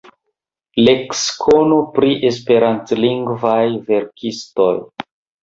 Leksikono 0.85 1.77
pri 1.97 2.09
Esperantlingvaj 2.31 3.61
verkistoj. 3.93 4.73